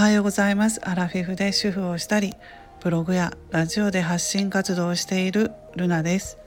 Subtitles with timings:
[0.00, 0.80] はようございます。
[0.88, 2.32] アラフィフで主婦をしたり
[2.80, 6.38] ブログやラジオで発信活動をしているルナです。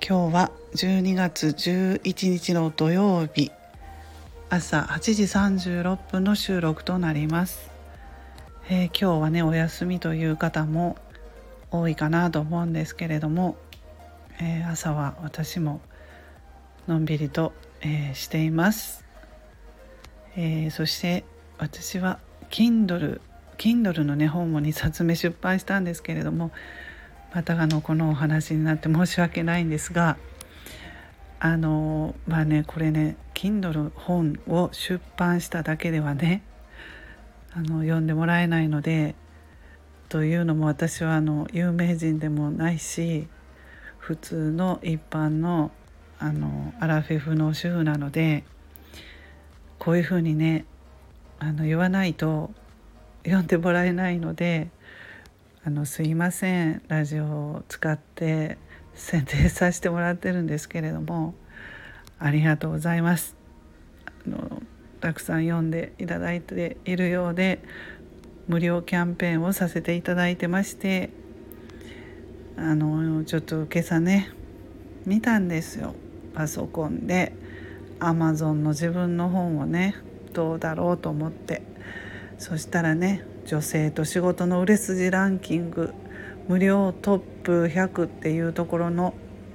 [0.00, 3.50] 今日は12月11日の土曜日。
[4.48, 7.68] 朝8時36分の収録となります、
[8.70, 10.96] えー、今日はねお休みという方も
[11.72, 13.56] 多いかなと思うんですけれども、
[14.40, 15.80] えー、朝は私も
[16.86, 19.04] のんびりと、えー、しています、
[20.36, 21.24] えそして
[21.58, 22.20] 私は
[22.50, 23.20] Kindle
[23.58, 26.50] Kindle のね本も2冊目出版したんですけれども
[27.34, 30.16] またあのこのお話になって申し訳ないんですが
[31.40, 36.42] あのまあねこれね Kindle 本を出版しただけではね
[37.52, 39.14] あの読んでもらえないので
[40.08, 43.28] というのも私はあの有名人でもないし
[43.98, 45.70] 普通の一般の
[46.18, 48.42] あのアラフィフの主婦なので
[49.78, 50.64] こういうふうにね
[51.40, 52.50] あの言わないと
[53.24, 54.70] 読んでもらえないので
[55.64, 58.58] あのすいませんラジオを使って
[58.94, 61.34] 宣伝させてもらってるんですけれども
[62.18, 63.36] ありがとうございます。
[64.26, 64.62] あの
[65.00, 67.62] たくさん読んでいただいているようで
[68.48, 71.10] 無料キャンペーンをさせていただいてまして
[72.56, 74.30] あのちょっと今朝ね
[75.06, 75.94] 見たんですよ。
[76.34, 77.32] パソコンで
[78.00, 79.94] Amazon の自分の本をね
[80.32, 81.62] どうだろうと思って。
[82.38, 85.92] そしたらね女性と仕事の売れ筋ランキング
[86.46, 89.14] 無料トップ100っていうところの、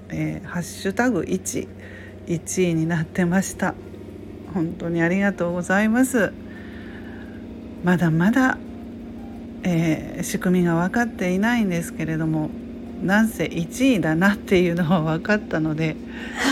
[0.10, 1.68] えー、ハッシュタグ1
[2.28, 3.74] 1位になってました。
[4.54, 6.32] 本当にありがとうございます。
[7.84, 8.58] まだまだ、
[9.64, 12.50] えー、仕組みが分かっていないんですけれども
[13.02, 15.98] なんせ1位だなっていうのは分かったので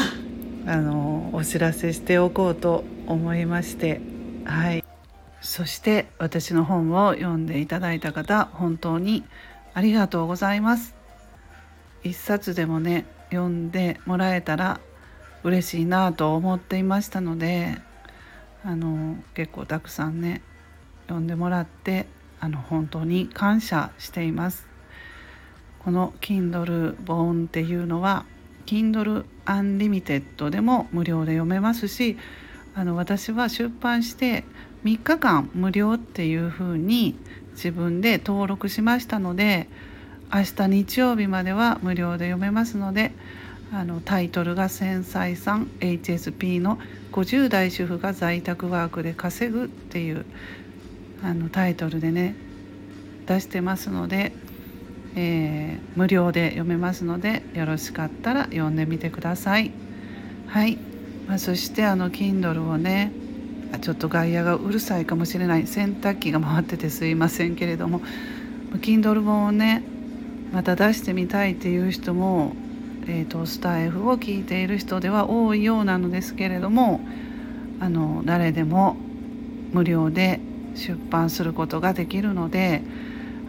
[0.68, 4.02] あのお知らせしておこうと思いまして
[4.52, 4.84] はい。
[5.40, 9.24] そして私の本を読んでいただいた方本当に
[9.74, 10.94] ありがとうございます。
[12.04, 14.82] 一冊でもね読んでもらえたら
[15.44, 17.78] 嬉しいなと思っていましたので
[18.66, 20.42] あの結構たくさんね
[21.04, 22.06] 読んでもらって
[22.42, 24.68] あの本当に感謝しています。
[25.80, 28.26] この Kindle 本っていうのは
[28.66, 32.18] Kindle Unlimited でも無料で読めますし
[32.76, 34.44] あの私は出版して
[34.84, 37.16] 3日間無料っていうふうに
[37.54, 39.68] 自分で登録しましたので
[40.34, 43.12] 明日日曜日までは無料で読めますので
[43.74, 46.80] あのタイトルが「繊細さん HSP の
[47.12, 50.26] 50代主婦が在宅ワークで稼ぐ」っていう
[51.24, 52.36] あのタイトルでね
[53.28, 54.34] 出してますので、
[55.16, 59.72] えー、無料で読めますのでよろしかったら読んでみてください。
[60.48, 60.78] はい、
[61.28, 63.12] まあ、そしてあの Kindle をね
[63.82, 65.68] ちょっと外野がうるさいかもしれない。
[65.68, 68.02] 洗濯機が回っててすいませんけれども
[68.82, 69.84] Kindle 本をね
[70.52, 72.54] また出してみたいっていう人も、
[73.08, 77.00] えーと、スタイフを聞いている人では多いようなのですけれども
[77.80, 78.98] あの誰でも
[79.72, 80.42] 無料で
[80.76, 82.84] 出版することができるので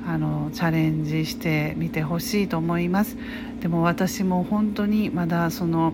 [0.06, 3.16] あのチャレンジしてみてほしいと思います。
[3.60, 5.92] でも私も本当にまだその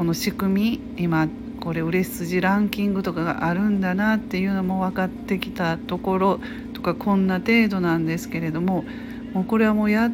[0.00, 1.28] この仕組み今
[1.60, 6.40] これ売れ筋ランキングとかがあるんだなっていうのも分かってきたところ
[6.72, 8.86] とかこんな程度なんですけれども
[9.34, 10.10] もうこれはもうやっ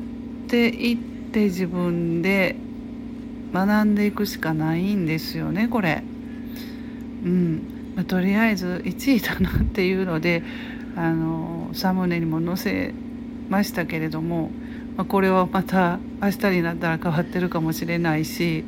[0.49, 0.97] ていっ
[1.31, 2.57] て自分で
[3.53, 6.03] 学んでいくしかないんですよねこれ。
[7.25, 10.43] うんまあ、とりあえず1位だなっていうので
[10.97, 12.93] あのサムネにも載せ
[13.49, 14.51] ましたけれども、
[14.97, 18.65] まあ、これはまた明日になったら変わってるかもしれないし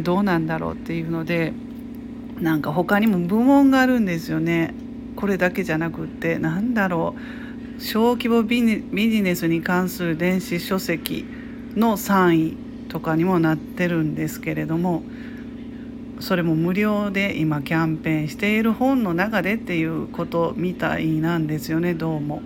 [0.00, 1.52] どうなんだろうっていうので
[2.40, 4.74] なんか他にも部門があるんですよね。
[5.16, 7.14] これだけじゃなくってなんだろ
[7.78, 7.82] う。
[7.82, 8.62] 小規模ビ
[9.10, 11.24] ジネスに関する電子書籍
[11.74, 12.56] の3位
[12.88, 15.02] とかにもなってるんですけれども
[16.20, 22.42] それも無料で今キャンペーンしている本の中でっていうことみたいなんですよねどうも。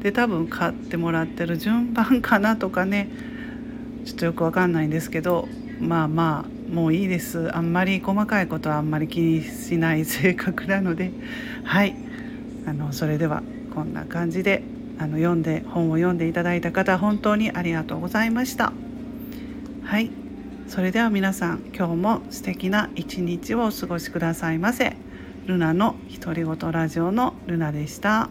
[0.00, 3.10] で多分買ってもらってる順番かなとかね。
[4.04, 5.48] ちょっとよくわかんないんですけど
[5.80, 7.54] まあまあもういいです。
[7.56, 11.10] あんまり細かいことはあんまり気にしない性格なので。
[11.64, 11.94] はい。
[12.66, 13.42] あのそれでは
[13.74, 14.62] こんな感じで
[14.98, 18.72] あの読んで本を読んでいただいた方本当にありがとうございました。
[19.84, 20.10] はい。
[20.66, 24.96] それでは皆さん今日も素敵な一日をお過ごしくださいませ。
[25.46, 28.28] ルナの独り言ラジオのルナでした。